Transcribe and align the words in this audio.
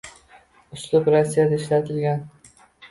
uslub 0.77 1.11
Rossiyada 1.17 1.63
ishlatilgan 1.63 2.29